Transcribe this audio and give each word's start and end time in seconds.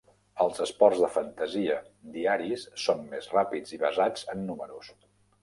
Els 0.43 0.61
esports 0.63 1.03
de 1.03 1.09
fantasia 1.17 1.75
diaris 2.15 2.65
són 2.87 3.05
més 3.13 3.29
ràpids 3.37 3.77
i 3.79 3.81
basats 3.85 4.27
en 4.37 4.43
números. 4.51 4.93